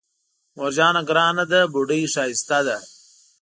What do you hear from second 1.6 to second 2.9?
بوډۍ ښايسته ده